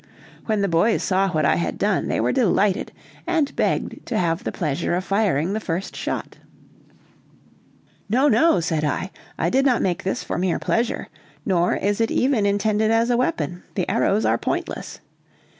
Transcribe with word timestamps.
When 0.47 0.61
the 0.61 0.67
boys 0.67 1.03
saw 1.03 1.29
what 1.29 1.45
I 1.45 1.57
had 1.57 1.77
done 1.77 2.07
they 2.07 2.19
were 2.19 2.31
delighted, 2.31 2.91
and 3.27 3.55
begged 3.55 4.03
to 4.07 4.17
have 4.17 4.43
the 4.43 4.51
pleasure 4.51 4.95
of 4.95 5.03
firing 5.03 5.53
the 5.53 5.59
first 5.59 5.95
shot. 5.95 6.39
"No, 8.09 8.27
no!" 8.27 8.59
said 8.61 8.83
I, 8.83 9.11
"I 9.37 9.51
did 9.51 9.63
not 9.63 9.83
make 9.83 10.01
this 10.01 10.23
for 10.23 10.39
mere 10.39 10.57
pleasure, 10.57 11.07
nor 11.45 11.75
is 11.75 12.01
it 12.01 12.09
even 12.09 12.47
intended 12.47 12.89
as 12.89 13.11
a 13.11 13.17
weapon, 13.17 13.61
the 13.75 13.87
arrows 13.87 14.25
are 14.25 14.39
pointless. 14.39 15.01